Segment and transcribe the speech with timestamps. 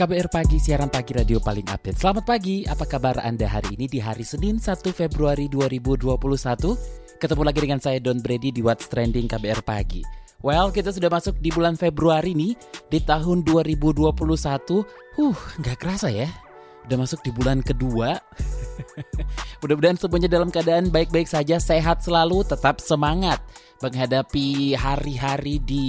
[0.00, 2.00] KBR Pagi, siaran pagi radio paling update.
[2.00, 7.20] Selamat pagi, apa kabar Anda hari ini di hari Senin 1 Februari 2021?
[7.20, 10.00] Ketemu lagi dengan saya Don Brady di What's Trending KBR Pagi.
[10.40, 12.56] Well, kita sudah masuk di bulan Februari nih,
[12.88, 14.08] di tahun 2021.
[15.20, 16.32] Huh, nggak kerasa ya.
[16.88, 18.16] Udah masuk di bulan kedua.
[19.60, 23.44] Mudah-mudahan semuanya dalam keadaan baik-baik saja, sehat selalu, tetap semangat
[23.84, 25.84] menghadapi hari-hari di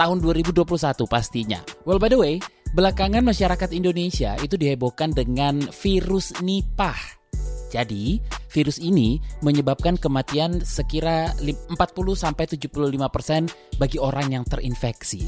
[0.00, 0.64] tahun 2021
[1.04, 1.60] pastinya.
[1.84, 7.18] Well, by the way, Belakangan masyarakat Indonesia itu dihebohkan dengan virus Nipah.
[7.66, 11.34] Jadi, virus ini menyebabkan kematian sekira
[11.74, 15.26] 40-75% bagi orang yang terinfeksi.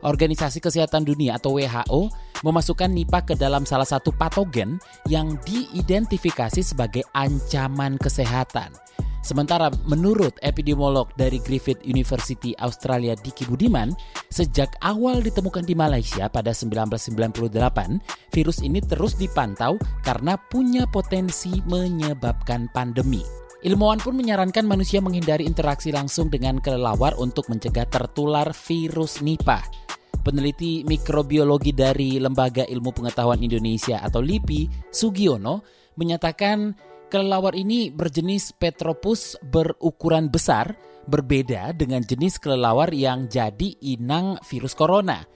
[0.00, 2.08] Organisasi Kesehatan Dunia atau WHO
[2.40, 8.72] memasukkan Nipah ke dalam salah satu patogen yang diidentifikasi sebagai ancaman kesehatan.
[9.20, 13.92] Sementara menurut epidemiolog dari Griffith University Australia Diki Budiman,
[14.32, 18.00] sejak awal ditemukan di Malaysia pada 1998,
[18.32, 23.20] virus ini terus dipantau karena punya potensi menyebabkan pandemi.
[23.60, 29.89] Ilmuwan pun menyarankan manusia menghindari interaksi langsung dengan kelelawar untuk mencegah tertular virus Nipah.
[30.20, 35.64] Peneliti mikrobiologi dari Lembaga Ilmu Pengetahuan Indonesia atau LIPI, Sugiono,
[35.96, 36.76] menyatakan
[37.10, 40.78] Kelelawar ini berjenis Petropus berukuran besar,
[41.10, 45.26] berbeda dengan jenis kelelawar yang jadi inang virus corona.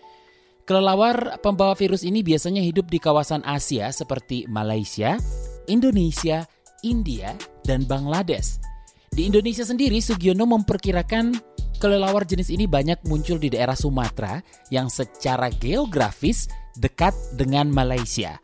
[0.70, 5.18] Kelelawar pembawa virus ini biasanya hidup di kawasan Asia seperti Malaysia,
[5.66, 6.46] Indonesia,
[6.86, 7.34] India,
[7.66, 8.62] dan Bangladesh.
[9.10, 14.42] Di Indonesia sendiri, Sugiono memperkirakan kelelawar jenis ini banyak muncul di daerah Sumatera
[14.74, 18.38] yang secara geografis dekat dengan Malaysia.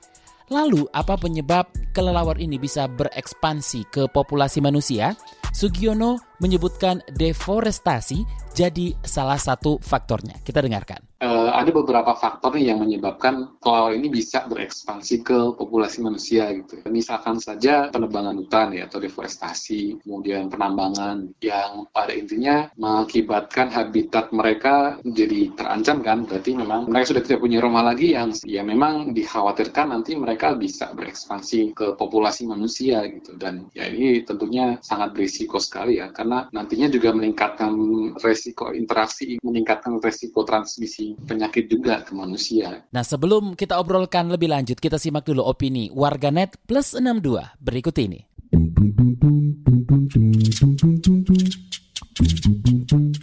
[0.51, 5.15] Lalu, apa penyebab kelelawar ini bisa berekspansi ke populasi manusia?
[5.51, 8.23] Sugiono menyebutkan deforestasi
[8.55, 10.39] jadi salah satu faktornya.
[10.43, 16.48] Kita dengarkan uh, ada beberapa faktor yang menyebabkan kelelawar ini bisa berekspansi ke populasi manusia
[16.56, 16.81] gitu.
[16.88, 24.98] Misalkan saja penebangan hutan ya atau deforestasi, kemudian penambangan yang pada intinya mengakibatkan habitat mereka
[25.04, 26.19] menjadi terancam kan.
[26.25, 30.91] Berarti memang mereka sudah tidak punya rumah lagi yang ya memang dikhawatirkan nanti mereka bisa
[30.97, 33.37] berekspansi ke populasi manusia gitu.
[33.37, 37.70] Dan ya ini tentunya sangat berisiko sekali ya karena nantinya juga meningkatkan
[38.19, 42.87] resiko interaksi, meningkatkan resiko transmisi penyakit juga ke manusia.
[42.91, 48.21] Nah sebelum kita obrolkan lebih lanjut, kita simak dulu opini warganet plus 62 berikut ini.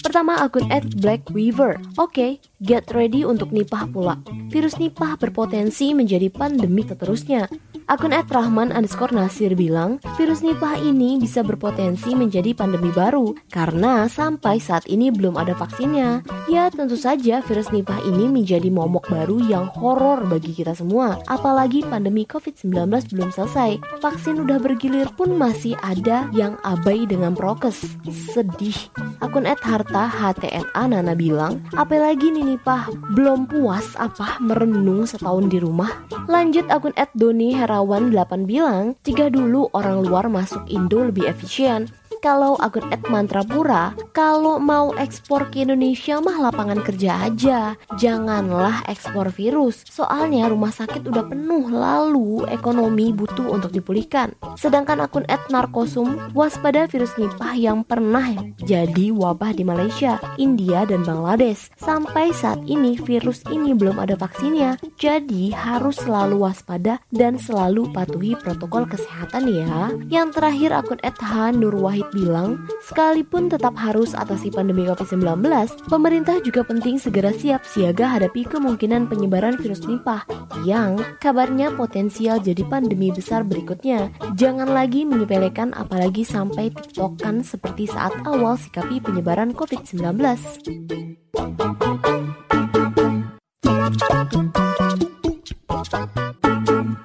[0.02, 1.78] Pertama akun at Black Weaver.
[2.02, 2.32] Oke, okay,
[2.64, 4.18] get ready untuk nipah pula.
[4.50, 7.46] Virus nipah berpotensi menjadi pandemi seterusnya.
[7.88, 14.12] Akun at Rahman underscore Nasir bilang, virus Nipah ini bisa berpotensi menjadi pandemi baru karena
[14.12, 16.20] sampai saat ini belum ada vaksinnya.
[16.52, 21.24] Ya tentu saja virus Nipah ini menjadi momok baru yang horor bagi kita semua.
[21.32, 23.80] Apalagi pandemi COVID-19 belum selesai.
[24.04, 27.88] Vaksin udah bergilir pun masih ada yang abai dengan prokes.
[28.12, 28.76] Sedih.
[29.24, 35.64] Akun at Harta HTNA Nana bilang, apalagi nih Nipah belum puas apa merenung setahun di
[35.64, 36.04] rumah.
[36.28, 41.30] Lanjut akun at Doni Hera Setiawan 8 bilang, jika dulu orang luar masuk Indo lebih
[41.30, 41.86] efisien,
[42.20, 47.78] kalau akun Ed Mantrapura, kalau mau ekspor ke Indonesia mah lapangan kerja aja.
[47.96, 54.34] Janganlah ekspor virus, soalnya rumah sakit udah penuh lalu ekonomi butuh untuk dipulihkan.
[54.58, 58.34] Sedangkan akun Ed Narkosum waspada virus Nipah yang pernah
[58.66, 61.70] jadi wabah di Malaysia, India, dan Bangladesh.
[61.78, 68.34] Sampai saat ini virus ini belum ada vaksinnya, jadi harus selalu waspada dan selalu patuhi
[68.36, 69.94] protokol kesehatan ya.
[70.10, 75.46] Yang terakhir akun Ed Han Nur Wahid bilang, sekalipun tetap harus atasi pandemi COVID-19,
[75.86, 80.26] pemerintah juga penting segera siap siaga hadapi kemungkinan penyebaran virus Nipah
[80.66, 84.10] yang kabarnya potensial jadi pandemi besar berikutnya.
[84.34, 90.02] Jangan lagi menyepelekan apalagi sampai tiktokan seperti saat awal sikapi penyebaran COVID-19.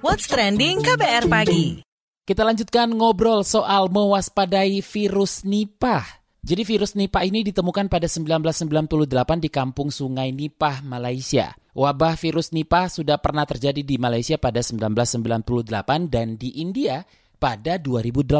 [0.01, 1.92] What's Trending KBR Pagi
[2.23, 6.07] kita lanjutkan ngobrol soal mewaspadai virus Nipah.
[6.43, 11.55] Jadi virus Nipah ini ditemukan pada 1998 di kampung Sungai Nipah, Malaysia.
[11.75, 17.03] Wabah virus Nipah sudah pernah terjadi di Malaysia pada 1998 dan di India
[17.43, 18.39] pada 2018.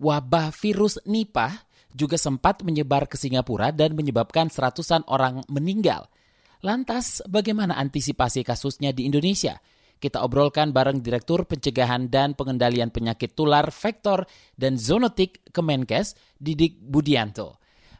[0.00, 1.52] Wabah virus Nipah
[1.92, 6.08] juga sempat menyebar ke Singapura dan menyebabkan seratusan orang meninggal.
[6.60, 9.56] Lantas, bagaimana antisipasi kasusnya di Indonesia?
[9.98, 14.24] Kita obrolkan bareng Direktur Pencegahan dan Pengendalian Penyakit Tular, Vektor,
[14.54, 17.58] dan Zoonotik Kemenkes, Didik Budianto.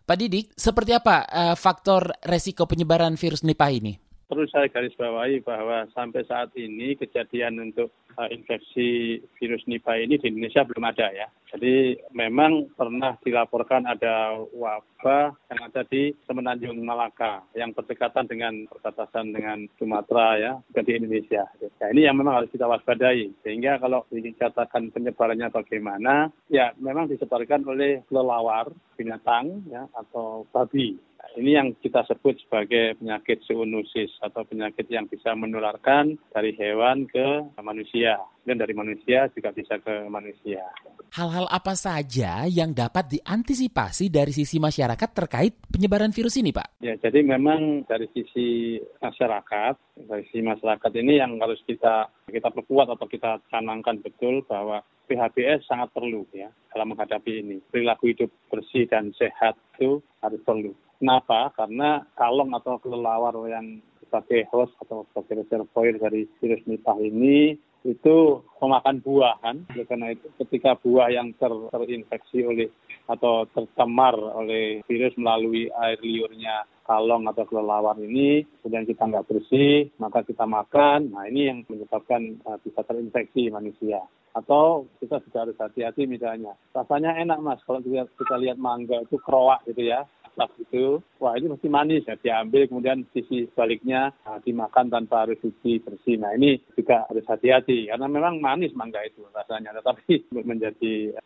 [0.08, 4.07] Pak Didik, seperti apa uh, faktor resiko penyebaran virus Nipah ini?
[4.28, 7.88] Perlu saya garis bawahi bahwa sampai saat ini kejadian untuk
[8.20, 11.32] uh, infeksi virus Nipah ini di Indonesia belum ada ya.
[11.48, 19.32] Jadi memang pernah dilaporkan ada wabah yang ada di Semenanjung Malaka yang berdekatan dengan perbatasan
[19.32, 21.48] dengan Sumatera ya, bukan di Indonesia.
[21.80, 23.32] Ya, ini yang memang harus kita waspadai.
[23.40, 28.68] Sehingga kalau dikatakan penyebarannya bagaimana, ya memang disebarkan oleh kelelawar
[29.00, 31.07] binatang ya atau babi.
[31.38, 37.54] Ini yang kita sebut sebagai penyakit zoonosis atau penyakit yang bisa menularkan dari hewan ke
[37.62, 40.66] manusia dan dari manusia juga bisa ke manusia.
[41.14, 46.82] Hal-hal apa saja yang dapat diantisipasi dari sisi masyarakat terkait penyebaran virus ini, Pak?
[46.82, 49.78] Ya, jadi memang dari sisi masyarakat,
[50.10, 55.70] dari sisi masyarakat ini yang harus kita kita perkuat atau kita canangkan betul bahwa PHBS
[55.70, 57.62] sangat perlu ya dalam menghadapi ini.
[57.70, 60.74] Perilaku hidup bersih dan sehat itu harus perlu.
[60.98, 61.54] Kenapa?
[61.54, 67.54] Karena kalong atau kelelawar yang sebagai host atau sebagai reservoir dari virus Nipah ini
[67.86, 69.62] itu memakan buah kan.
[69.70, 72.68] Karena itu ketika buah yang ter, terinfeksi oleh
[73.06, 79.92] atau tercemar oleh virus melalui air liurnya kalong atau kelelawar ini, kemudian kita nggak bersih,
[80.00, 81.12] maka kita makan.
[81.12, 84.00] Nah ini yang menyebabkan uh, bisa terinfeksi manusia.
[84.32, 86.56] Atau kita juga harus hati-hati misalnya.
[86.72, 91.50] Rasanya enak mas, kalau kita, lihat mangga itu keroak gitu ya tas itu, wah ini
[91.50, 96.14] mesti manis ya diambil kemudian sisi sebaliknya nah, dimakan tanpa harus cuci bersih.
[96.22, 101.18] Nah ini juga harus hati-hati karena memang manis mangga itu rasanya, tetapi menjadi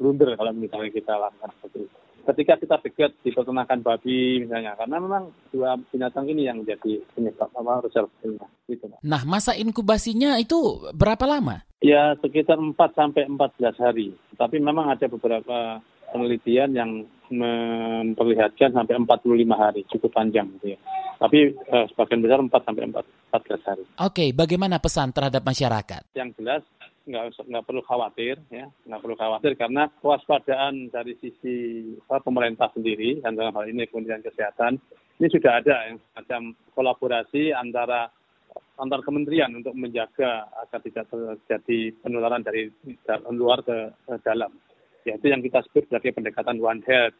[0.00, 4.96] blunder kalau misalnya kita lakukan seperti itu ketika kita dekat di peternakan babi misalnya karena
[4.96, 11.28] memang dua binatang ini yang menjadi penyebab apa reservasinya gitu Nah, masa inkubasinya itu berapa
[11.28, 11.60] lama?
[11.84, 14.16] Ya, sekitar 4 sampai 14 hari.
[14.32, 15.84] Tapi memang ada beberapa
[16.14, 16.90] penelitian yang
[17.34, 19.26] memperlihatkan sampai 45
[19.58, 20.78] hari, cukup panjang gitu ya.
[21.18, 23.84] Tapi eh, sebagian besar 4 sampai 14 hari.
[23.98, 26.14] Oke, bagaimana pesan terhadap masyarakat?
[26.14, 26.62] Yang jelas
[27.04, 33.20] nggak nggak perlu khawatir ya, nggak perlu khawatir karena kewaspadaan dari sisi apa, pemerintah sendiri
[33.20, 34.80] dan dalam hal ini Kementerian Kesehatan
[35.20, 36.40] ini sudah ada yang semacam
[36.72, 38.08] kolaborasi antara
[38.80, 42.72] antar kementerian untuk menjaga agar tidak terjadi penularan dari
[43.30, 43.94] luar ke
[44.26, 44.50] dalam
[45.04, 47.16] yaitu yang kita sebut sebagai pendekatan One Health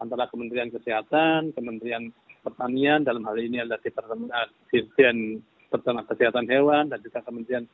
[0.00, 2.10] antara Kementerian Kesehatan, Kementerian
[2.40, 4.30] Pertanian, dalam hal ini adalah Departemen
[4.72, 7.68] Dirjen Peternak Kesehatan Hewan dan juga Kementerian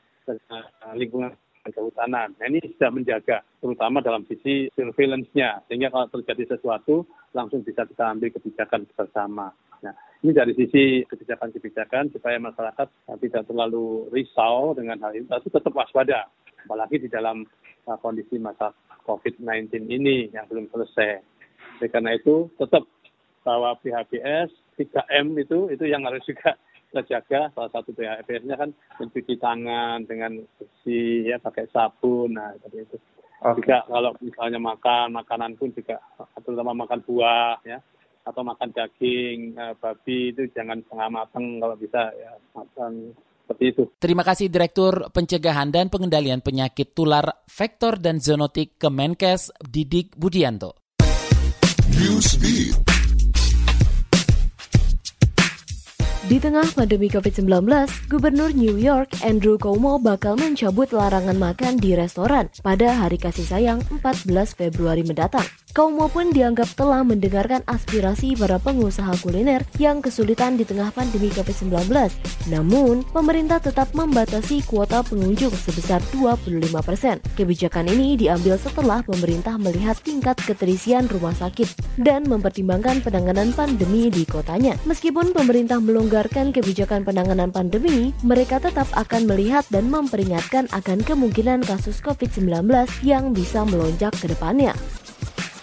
[0.96, 1.30] Lingkungan
[1.64, 2.28] dan Kehutanan.
[2.36, 8.04] Nah, ini sudah menjaga, terutama dalam sisi surveillance-nya, sehingga kalau terjadi sesuatu langsung bisa kita
[8.12, 9.48] ambil kebijakan bersama.
[9.84, 9.92] Nah,
[10.24, 12.88] ini dari sisi kebijakan-kebijakan supaya masyarakat
[13.20, 16.24] tidak terlalu risau dengan hal ini, tapi tetap waspada,
[16.64, 17.44] apalagi di dalam
[17.84, 18.72] uh, kondisi masa
[19.04, 21.20] COVID-19 ini yang belum selesai.
[21.80, 22.84] Jadi karena itu tetap
[23.44, 26.56] bahwa PHBS 3M itu itu yang harus juga
[26.90, 27.40] kita jaga.
[27.52, 32.34] Salah satu PHBS-nya kan mencuci tangan dengan bersih ya pakai sabun.
[32.34, 32.96] Nah seperti itu.
[33.44, 33.60] Okay.
[33.60, 36.00] Juga kalau misalnya makan makanan pun juga
[36.40, 37.78] terutama makan buah ya
[38.24, 43.12] atau makan daging uh, babi itu jangan setengah matang kalau bisa ya matang
[43.44, 43.82] seperti itu.
[44.00, 50.72] Terima kasih Direktur Pencegahan dan Pengendalian Penyakit Tular Vektor dan Zoonotik Kemenkes Didik Budianto.
[51.92, 52.80] Newsbeat.
[56.24, 57.68] Di tengah pandemi COVID-19,
[58.08, 63.84] Gubernur New York Andrew Cuomo bakal mencabut larangan makan di restoran pada hari kasih sayang
[64.00, 65.44] 14 Februari mendatang.
[65.74, 71.90] Cuomo pun dianggap telah mendengarkan aspirasi para pengusaha kuliner yang kesulitan di tengah pandemi COVID-19.
[72.46, 77.18] Namun, pemerintah tetap membatasi kuota pengunjung sebesar 25%.
[77.34, 84.22] Kebijakan ini diambil setelah pemerintah melihat tingkat keterisian rumah sakit dan mempertimbangkan penanganan pandemi di
[84.22, 84.78] kotanya.
[84.86, 91.98] Meskipun pemerintah melonggarkan kebijakan penanganan pandemi, mereka tetap akan melihat dan memperingatkan akan kemungkinan kasus
[91.98, 92.62] COVID-19
[93.02, 94.70] yang bisa melonjak ke depannya.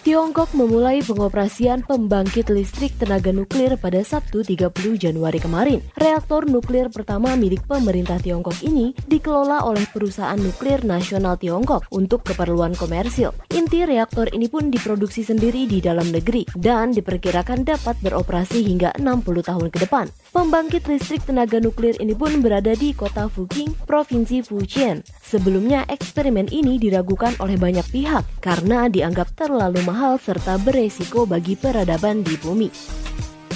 [0.02, 5.78] Tiongkok memulai pengoperasian pembangkit listrik tenaga nuklir pada Sabtu 30 Januari kemarin.
[5.94, 12.74] Reaktor nuklir pertama milik pemerintah Tiongkok ini dikelola oleh perusahaan nuklir nasional Tiongkok untuk keperluan
[12.74, 13.30] komersil.
[13.54, 19.22] Inti reaktor ini pun diproduksi sendiri di dalam negeri dan diperkirakan dapat beroperasi hingga 60
[19.22, 20.10] tahun ke depan.
[20.34, 25.06] Pembangkit listrik tenaga nuklir ini pun berada di kota Fuqing, Provinsi Fujian.
[25.22, 32.24] Sebelumnya eksperimen ini diragukan oleh banyak pihak karena dianggap terlalu mahal serta beresiko bagi peradaban
[32.24, 32.72] di bumi.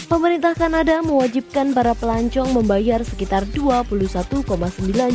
[0.07, 4.47] Pemerintah Kanada mewajibkan para pelancong membayar sekitar 21,9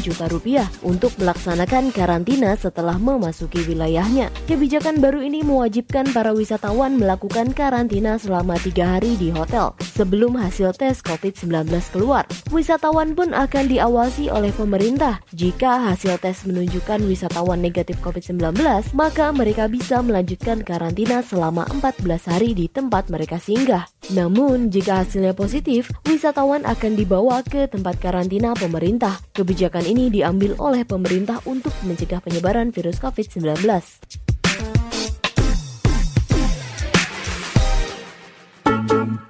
[0.03, 4.27] juta rupiah untuk melaksanakan karantina setelah memasuki wilayahnya.
[4.51, 10.75] Kebijakan baru ini mewajibkan para wisatawan melakukan karantina selama tiga hari di hotel sebelum hasil
[10.75, 12.27] tes COVID-19 keluar.
[12.51, 15.24] Wisatawan pun akan diawasi oleh pemerintah.
[15.31, 18.60] Jika hasil tes menunjukkan wisatawan negatif COVID-19,
[18.91, 23.88] maka mereka bisa melanjutkan karantina selama 14 hari di tempat mereka singgah.
[24.12, 29.24] Namun, jika hasilnya positif, wisatawan akan dibawa ke tempat karantina pemerintah.
[29.32, 33.63] Kebijakan ini diambil oleh pemerintah untuk mencegah penyebaran virus COVID-19.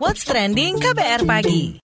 [0.01, 1.77] What's Trending KBR Pagi.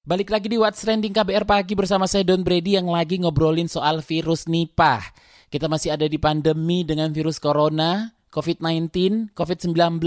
[0.00, 4.00] Balik lagi di What's Trending KBR Pagi bersama saya Don Brady yang lagi ngobrolin soal
[4.00, 5.04] virus Nipah.
[5.52, 10.00] Kita masih ada di pandemi dengan virus corona, COVID-19, COVID-19.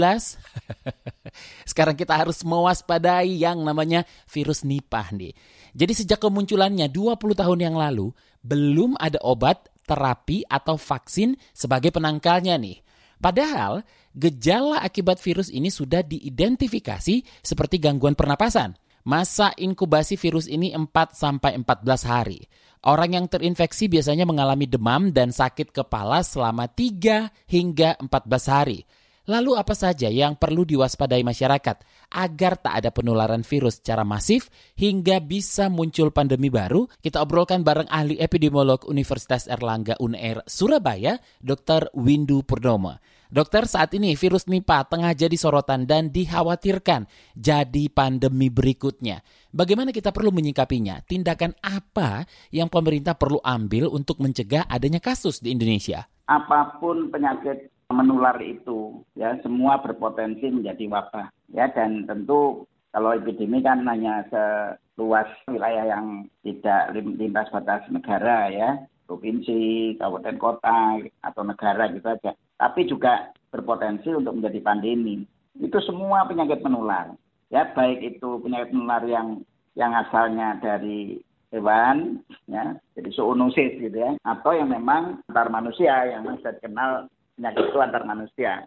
[1.70, 5.36] Sekarang kita harus mewaspadai yang namanya virus Nipah nih.
[5.76, 12.56] Jadi sejak kemunculannya 20 tahun yang lalu, belum ada obat, terapi, atau vaksin sebagai penangkalnya
[12.56, 12.80] nih.
[13.20, 18.76] Padahal gejala akibat virus ini sudah diidentifikasi seperti gangguan pernapasan.
[19.04, 22.40] Masa inkubasi virus ini 4 sampai 14 hari.
[22.88, 28.88] Orang yang terinfeksi biasanya mengalami demam dan sakit kepala selama 3 hingga 14 hari.
[29.28, 31.76] Lalu apa saja yang perlu diwaspadai masyarakat
[32.12, 36.88] agar tak ada penularan virus secara masif hingga bisa muncul pandemi baru?
[37.00, 41.92] Kita obrolkan bareng ahli epidemiolog Universitas Erlangga UNER Surabaya, Dr.
[41.92, 43.00] Windu Purnomo.
[43.34, 49.26] Dokter, saat ini virus Nipah tengah jadi sorotan dan dikhawatirkan jadi pandemi berikutnya.
[49.50, 51.02] Bagaimana kita perlu menyikapinya?
[51.02, 56.06] Tindakan apa yang pemerintah perlu ambil untuk mencegah adanya kasus di Indonesia?
[56.30, 61.26] Apa pun penyakit menular itu, ya semua berpotensi menjadi wabah.
[61.50, 68.78] Ya dan tentu kalau epidemi kan hanya seluas wilayah yang tidak lintas batas negara ya,
[69.10, 75.22] provinsi, kabupaten kota atau negara gitu aja tapi juga berpotensi untuk menjadi pandemi.
[75.58, 77.14] Itu semua penyakit menular.
[77.52, 79.46] Ya, baik itu penyakit menular yang
[79.78, 81.22] yang asalnya dari
[81.54, 82.18] hewan,
[82.50, 87.06] ya, jadi zoonosis gitu ya, atau yang memang antar manusia yang bisa dikenal
[87.38, 88.66] penyakit itu antar manusia.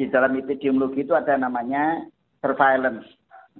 [0.00, 2.08] Di dalam epidemiologi itu ada namanya
[2.40, 3.04] surveillance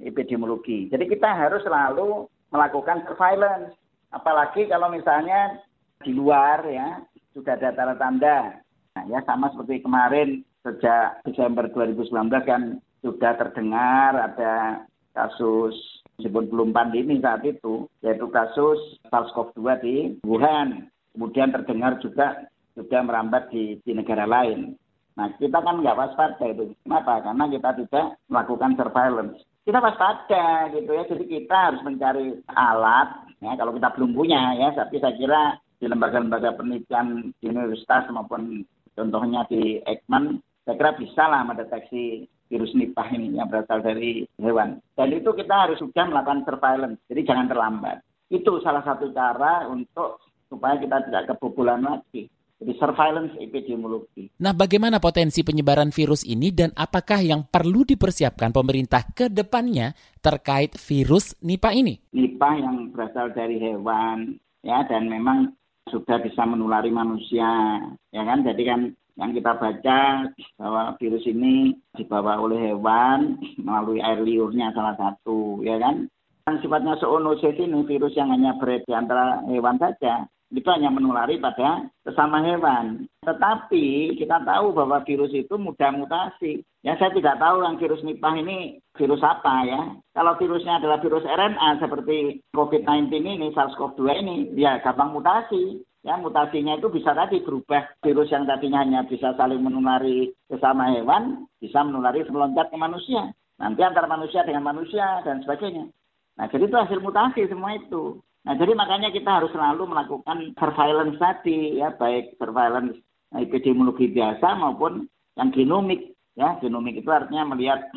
[0.01, 0.89] epidemiologi.
[0.89, 3.77] Jadi kita harus selalu melakukan surveillance,
[4.17, 5.61] apalagi kalau misalnya
[6.01, 7.05] di luar ya
[7.37, 8.64] sudah ada tanda-tanda
[8.95, 12.15] Nah, ya sama seperti kemarin sejak Desember 2019
[12.47, 15.75] kan sudah terdengar ada kasus
[16.15, 18.79] meskipun belum pandemi saat itu, yaitu kasus
[19.11, 20.87] SARS-CoV-2 di Wuhan.
[21.11, 22.47] Kemudian terdengar juga
[22.79, 24.79] sudah merambat di, di negara lain.
[25.15, 26.75] Nah, kita kan nggak waspada itu.
[26.83, 27.23] Kenapa?
[27.23, 29.37] Karena kita tidak melakukan surveillance.
[29.63, 31.03] Kita waspada gitu ya.
[31.07, 33.09] Jadi kita harus mencari alat,
[33.39, 34.69] ya kalau kita belum punya ya.
[34.75, 35.43] Tapi saya kira
[35.79, 42.73] di lembaga-lembaga penelitian di universitas maupun contohnya di Ekman, saya kira bisa lah mendeteksi virus
[42.73, 44.81] Nipah ini yang berasal dari hewan.
[44.95, 47.97] Dan itu kita harus sudah melakukan surveillance, jadi jangan terlambat.
[48.33, 52.31] Itu salah satu cara untuk supaya kita tidak kebobolan lagi.
[52.65, 54.31] Jadi surveillance epidemiologi.
[54.41, 60.79] Nah, bagaimana potensi penyebaran virus ini dan apakah yang perlu dipersiapkan pemerintah ke depannya terkait
[60.79, 61.99] virus Nipah ini?
[62.15, 65.53] Nipah yang berasal dari hewan, ya, dan memang
[65.89, 67.81] sudah bisa menulari manusia,
[68.13, 68.41] ya kan?
[68.45, 68.81] Jadi kan
[69.15, 70.27] yang kita baca
[70.59, 76.09] bahwa virus ini dibawa oleh hewan melalui air liurnya salah satu, ya kan?
[76.45, 81.43] Dan sifatnya zoonosis ini virus yang hanya beredar di antara hewan saja, itu hanya menulari
[81.43, 83.11] pada sesama hewan.
[83.27, 86.63] Tetapi kita tahu bahwa virus itu mudah mutasi.
[86.87, 89.81] Ya saya tidak tahu yang virus Nipah ini virus apa ya.
[90.15, 95.83] Kalau virusnya adalah virus RNA seperti COVID-19 ini, SARS-CoV-2 ini, ya gampang mutasi.
[96.05, 101.49] Ya, mutasinya itu bisa tadi berubah virus yang tadinya hanya bisa saling menulari sesama hewan,
[101.65, 103.33] bisa menulari meloncat ke manusia.
[103.57, 105.89] Nanti antara manusia dengan manusia dan sebagainya.
[106.37, 108.21] Nah, jadi itu hasil mutasi semua itu.
[108.45, 113.01] Nah, jadi makanya kita harus selalu melakukan surveillance tadi, ya, baik surveillance
[113.33, 115.09] epidemiologi biasa maupun
[115.41, 116.13] yang genomik.
[116.37, 117.89] Ya, genomik itu artinya melihat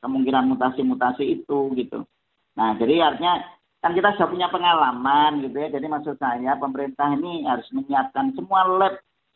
[0.00, 2.06] kemungkinan mutasi-mutasi itu gitu.
[2.56, 3.44] Nah, jadi artinya
[3.80, 5.68] kan kita sudah punya pengalaman gitu ya.
[5.68, 8.94] Jadi maksud saya pemerintah ini harus menyiapkan semua lab,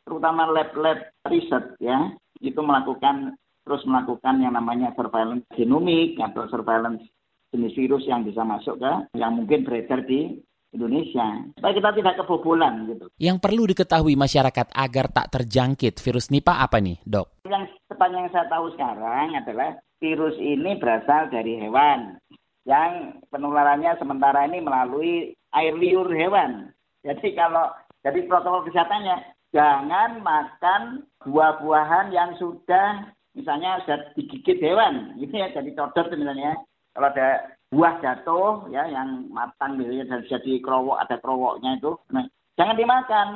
[0.09, 2.09] terutama lab-lab riset ya,
[2.41, 7.05] itu melakukan terus melakukan yang namanya surveillance genomik atau surveillance
[7.53, 10.37] jenis virus yang bisa masuk ke yang mungkin beredar di
[10.75, 11.27] Indonesia.
[11.55, 13.07] Supaya kita tidak kebobolan gitu.
[13.17, 17.47] Yang perlu diketahui masyarakat agar tak terjangkit virus Nipah apa nih, dok?
[17.47, 22.19] Yang sepanjang saya tahu sekarang adalah virus ini berasal dari hewan
[22.65, 26.73] yang penularannya sementara ini melalui air liur hewan.
[27.05, 29.17] Jadi kalau jadi protokol kesehatannya
[29.53, 36.57] jangan makan buah-buahan yang sudah misalnya sudah digigit hewan, gitu ya, jadi codot misalnya.
[36.95, 42.23] Kalau ada buah jatuh ya yang matang gitu ya, jadi krowok ada krowoknya itu, nah,
[42.55, 43.29] jangan dimakan,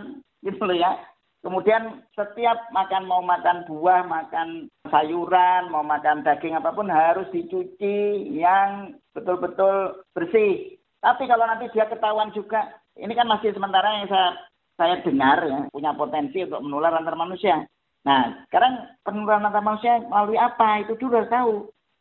[0.47, 0.95] gitu loh ya.
[1.38, 8.26] Kemudian setiap makan mau makan buah, makan sayuran, mau makan daging apa pun harus dicuci
[8.35, 10.75] yang betul-betul bersih.
[10.99, 14.30] Tapi kalau nanti dia ketahuan juga, ini kan masih sementara yang saya
[14.78, 17.66] saya dengar ya punya potensi untuk menular antar manusia.
[18.02, 20.83] Nah, sekarang penularan antar manusia melalui apa?
[20.87, 21.52] Itu dulu harus tahu.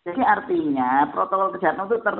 [0.08, 2.16] Jadi artinya protokol kesehatan itu ter,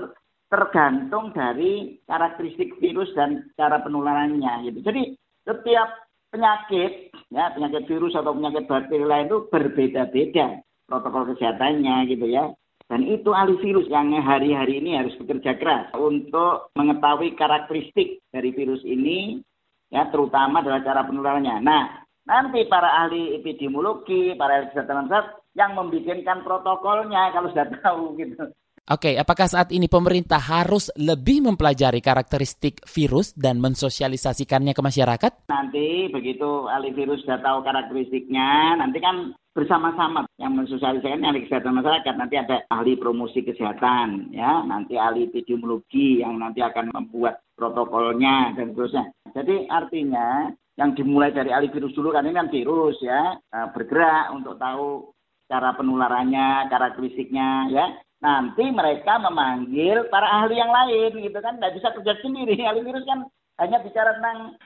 [0.52, 4.84] tergantung dari karakteristik virus dan cara penularannya gitu.
[4.84, 5.16] Jadi
[5.48, 5.90] setiap
[6.28, 12.52] penyakit, ya penyakit virus atau penyakit bakteri lain itu berbeda-beda protokol kesehatannya gitu ya.
[12.88, 18.80] Dan itu ahli virus yang hari-hari ini harus bekerja keras untuk mengetahui karakteristik dari virus
[18.88, 19.44] ini,
[19.92, 21.56] ya terutama adalah cara penularannya.
[21.64, 25.10] Nah, nanti para ahli epidemiologi, para ahli kesehatan
[25.58, 28.52] yang membikinkan protokolnya kalau sudah tahu gitu.
[28.88, 35.52] Oke, apakah saat ini pemerintah harus lebih mempelajari karakteristik virus dan mensosialisasikannya ke masyarakat?
[35.52, 42.14] Nanti begitu ahli virus sudah tahu karakteristiknya, nanti kan bersama-sama yang mensosialisasikan ahli kesehatan masyarakat.
[42.16, 48.72] Nanti ada ahli promosi kesehatan, ya, nanti ahli epidemiologi yang nanti akan membuat protokolnya dan
[48.72, 49.12] seterusnya.
[49.36, 54.30] Jadi artinya yang dimulai dari ahli virus dulu kan ini kan virus ya eh, bergerak
[54.32, 55.12] untuk tahu
[55.48, 57.86] cara penularannya, karakteristiknya ya.
[58.18, 62.58] Nanti mereka memanggil para ahli yang lain gitu kan nggak bisa kerja sendiri.
[62.66, 63.30] Ahli virus kan
[63.62, 64.58] hanya bicara tentang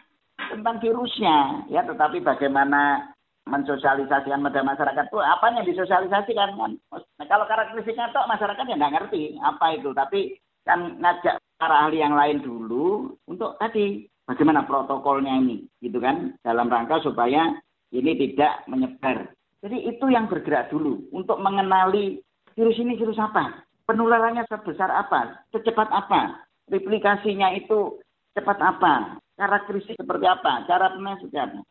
[0.52, 3.12] tentang virusnya ya tetapi bagaimana
[3.46, 6.72] mensosialisasikan pada masyarakat itu apa yang disosialisasikan kan?
[6.96, 9.90] Nah, kalau karakteristiknya toh masyarakat ya nggak ngerti apa itu.
[9.92, 16.40] Tapi kan ngajak para ahli yang lain dulu untuk tadi bagaimana protokolnya ini gitu kan
[16.48, 17.60] dalam rangka supaya
[17.92, 19.28] ini tidak menyebar
[19.62, 22.18] jadi itu yang bergerak dulu untuk mengenali
[22.58, 23.62] virus ini virus apa?
[23.86, 25.46] Penularannya sebesar apa?
[25.54, 26.42] Secepat apa?
[26.66, 28.02] Replikasinya itu
[28.34, 29.22] cepat apa?
[29.38, 30.66] Karakteristik seperti apa?
[30.66, 31.62] Cara apa?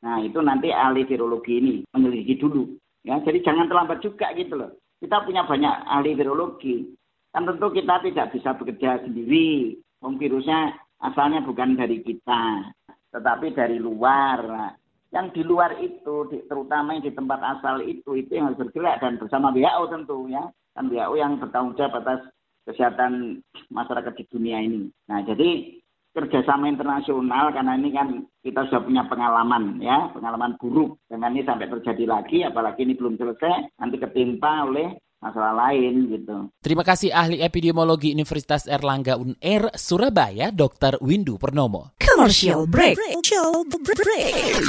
[0.00, 2.70] Nah, itu nanti ahli virologi ini menyelidiki dulu.
[3.02, 4.70] Ya, jadi jangan terlambat juga gitu loh.
[5.02, 6.86] Kita punya banyak ahli virologi.
[7.34, 9.76] Kan tentu kita tidak bisa bekerja sendiri.
[10.00, 12.72] Om virusnya asalnya bukan dari kita,
[13.12, 14.72] tetapi dari luar.
[15.10, 19.18] Yang di luar itu, terutama yang di tempat asal itu, itu yang harus bergerak dan
[19.18, 22.30] bersama WHO tentu ya, kan WHO yang bertanggung jawab atas
[22.62, 23.42] kesehatan
[23.74, 24.86] masyarakat di dunia ini.
[25.10, 28.08] Nah, jadi kerjasama internasional karena ini kan
[28.42, 33.14] kita sudah punya pengalaman ya pengalaman buruk dengan ini sampai terjadi lagi apalagi ini belum
[33.14, 36.48] selesai nanti ketimpa oleh masalah lain gitu.
[36.64, 40.96] Terima kasih ahli epidemiologi Universitas Erlangga UNER Surabaya Dr.
[41.04, 41.92] Windu Purnomo.
[42.00, 42.96] Commercial break.
[42.96, 44.64] Commercial break.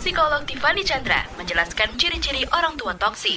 [0.00, 3.36] Psikolog Tiffany Chandra menjelaskan ciri-ciri orang tua toksik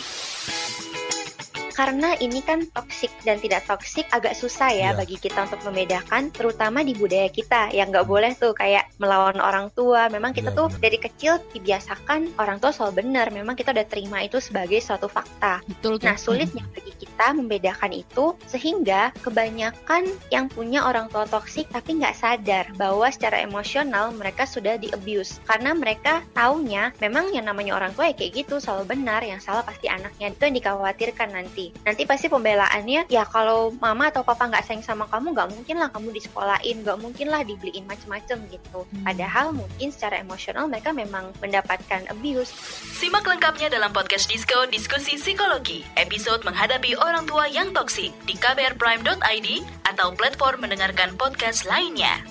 [1.73, 4.91] karena ini kan toksik dan tidak toksik agak susah ya yeah.
[4.93, 7.73] bagi kita untuk membedakan terutama di budaya kita.
[7.73, 10.07] Yang nggak boleh tuh kayak melawan orang tua.
[10.07, 10.79] Memang kita yeah, tuh yeah.
[10.79, 13.33] dari kecil dibiasakan orang tua soal benar.
[13.35, 15.59] Memang kita udah terima itu sebagai suatu fakta.
[15.67, 17.02] Betul, nah sulitnya bagi kita
[17.33, 24.09] membedakan itu sehingga kebanyakan yang punya orang tua toksik tapi nggak sadar bahwa secara emosional
[24.15, 28.57] mereka sudah di abuse karena mereka taunya memang yang namanya orang tua ya kayak gitu
[28.57, 30.31] selalu benar yang salah pasti anaknya.
[30.33, 31.75] Itu yang dikhawatirkan nanti.
[31.83, 35.89] Nanti pasti pembelaannya ya kalau mama atau papa nggak sayang sama kamu nggak mungkin lah
[35.91, 38.85] kamu disekolahin nggak mungkin lah dibeliin macem-macem gitu.
[38.93, 39.05] Hmm.
[39.05, 42.49] padahal mungkin secara emosional mereka memang mendapatkan abuse.
[42.97, 49.47] Simak lengkapnya dalam podcast Disco Diskusi Psikologi episode menghadapi orang tua yang toksik di kbrprime.id
[49.91, 52.23] atau platform mendengarkan podcast lainnya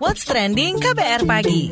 [0.00, 1.62] What's Trending KBR Pagi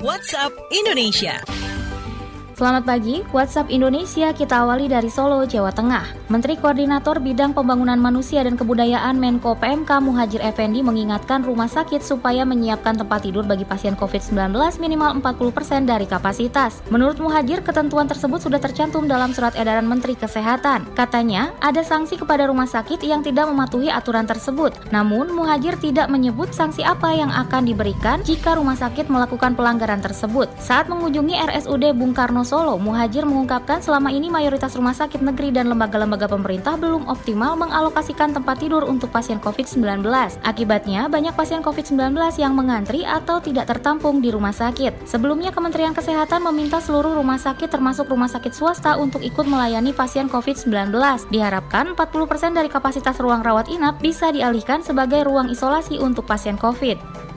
[0.00, 1.69] WhatsApp Indonesia.
[2.60, 6.28] Selamat pagi, WhatsApp Indonesia kita awali dari Solo, Jawa Tengah.
[6.28, 12.44] Menteri Koordinator Bidang Pembangunan Manusia dan Kebudayaan Menko PMK Muhajir Effendi mengingatkan rumah sakit supaya
[12.44, 16.84] menyiapkan tempat tidur bagi pasien COVID-19 minimal 40% dari kapasitas.
[16.92, 20.84] Menurut Muhajir, ketentuan tersebut sudah tercantum dalam surat edaran Menteri Kesehatan.
[20.92, 24.76] Katanya, ada sanksi kepada rumah sakit yang tidak mematuhi aturan tersebut.
[24.92, 30.52] Namun, Muhajir tidak menyebut sanksi apa yang akan diberikan jika rumah sakit melakukan pelanggaran tersebut.
[30.60, 35.70] Saat mengunjungi RSUD Bung Karno Solo, Muhajir mengungkapkan selama ini mayoritas rumah sakit negeri dan
[35.70, 40.02] lembaga-lembaga pemerintah belum optimal mengalokasikan tempat tidur untuk pasien COVID-19.
[40.42, 42.10] Akibatnya, banyak pasien COVID-19
[42.42, 45.06] yang mengantri atau tidak tertampung di rumah sakit.
[45.06, 50.26] Sebelumnya, Kementerian Kesehatan meminta seluruh rumah sakit termasuk rumah sakit swasta untuk ikut melayani pasien
[50.26, 50.90] COVID-19.
[51.30, 57.29] Diharapkan 40% dari kapasitas ruang rawat inap bisa dialihkan sebagai ruang isolasi untuk pasien COVID.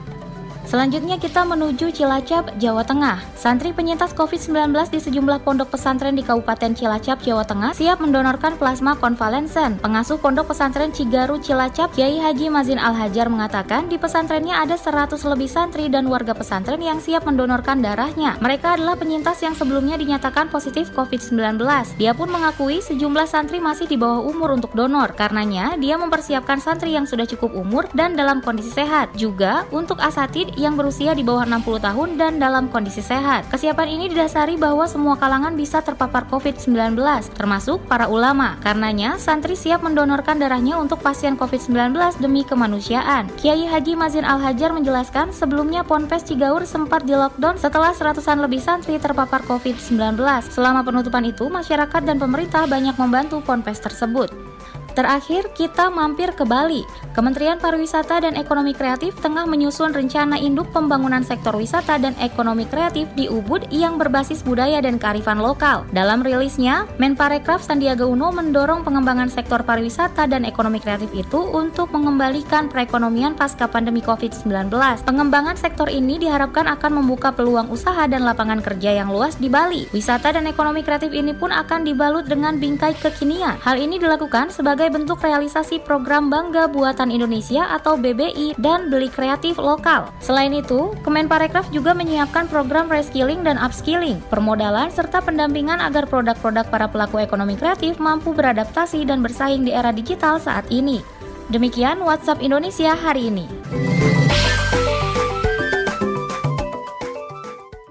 [0.64, 3.20] Selanjutnya kita menuju Cilacap, Jawa Tengah.
[3.36, 8.96] Santri penyintas COVID-19 di sejumlah pondok pesantren di Kabupaten Cilacap, Jawa Tengah siap mendonorkan plasma
[8.96, 9.76] konvalensen.
[9.84, 15.52] Pengasuh pondok pesantren Cigaru Cilacap, Kiai Haji Mazin Al-Hajar mengatakan di pesantrennya ada 100 lebih
[15.52, 18.40] santri dan warga pesantren yang siap mendonorkan darahnya.
[18.40, 21.60] Mereka adalah penyintas yang sebelumnya dinyatakan positif COVID-19.
[22.00, 25.12] Dia pun mengakui sejumlah santri masih di bawah umur untuk donor.
[25.12, 29.12] Karenanya, dia mempersiapkan santri yang sudah cukup umur dan dalam kondisi sehat.
[29.12, 33.46] Juga untuk asatid yang berusia di bawah 60 tahun dan dalam kondisi sehat.
[33.50, 36.98] Kesiapan ini didasari bahwa semua kalangan bisa terpapar COVID-19,
[37.34, 38.56] termasuk para ulama.
[38.62, 43.28] Karenanya, santri siap mendonorkan darahnya untuk pasien COVID-19 demi kemanusiaan.
[43.36, 48.96] Kiai Haji Mazin Al-Hajar menjelaskan sebelumnya Ponpes Cigaur sempat di lockdown setelah seratusan lebih santri
[49.02, 50.16] terpapar COVID-19.
[50.48, 54.53] Selama penutupan itu, masyarakat dan pemerintah banyak membantu Ponpes tersebut.
[54.94, 56.86] Terakhir, kita mampir ke Bali.
[57.18, 63.06] Kementerian Pariwisata dan Ekonomi Kreatif tengah menyusun rencana induk pembangunan sektor wisata dan ekonomi kreatif
[63.14, 65.86] di Ubud yang berbasis budaya dan kearifan lokal.
[65.94, 72.66] Dalam rilisnya, Menparekraf Sandiaga Uno mendorong pengembangan sektor pariwisata dan ekonomi kreatif itu untuk mengembalikan
[72.66, 74.70] perekonomian pasca pandemi COVID-19.
[75.06, 79.86] Pengembangan sektor ini diharapkan akan membuka peluang usaha dan lapangan kerja yang luas di Bali.
[79.94, 83.58] Wisata dan ekonomi kreatif ini pun akan dibalut dengan bingkai kekinian.
[83.62, 89.08] Hal ini dilakukan sebagai sebagai bentuk realisasi program Bangga Buatan Indonesia atau BBI dan Beli
[89.08, 90.12] Kreatif Lokal.
[90.20, 96.84] Selain itu, Kemenparekraf juga menyiapkan program reskilling dan upskilling, permodalan serta pendampingan agar produk-produk para
[96.84, 101.00] pelaku ekonomi kreatif mampu beradaptasi dan bersaing di era digital saat ini.
[101.48, 103.48] Demikian WhatsApp Indonesia hari ini.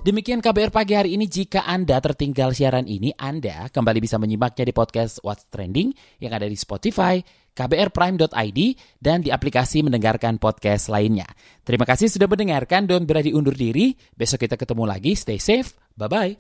[0.03, 1.31] Demikian KBR pagi hari ini.
[1.31, 6.43] Jika Anda tertinggal siaran ini, Anda kembali bisa menyimaknya di podcast What's Trending yang ada
[6.43, 7.23] di Spotify,
[7.55, 8.59] kbrprime.id,
[8.99, 11.23] dan di aplikasi mendengarkan podcast lainnya.
[11.63, 12.83] Terima kasih sudah mendengarkan.
[12.83, 13.95] Don't berani undur diri.
[14.11, 15.15] Besok kita ketemu lagi.
[15.15, 15.71] Stay safe.
[15.95, 16.35] Bye-bye.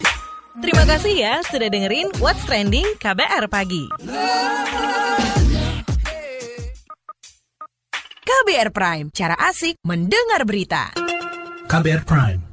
[0.59, 3.87] Terima kasih ya sudah dengerin What's Trending KBR Pagi.
[8.27, 10.91] KBR Prime, cara asik mendengar berita.
[11.63, 12.52] KBR Prime,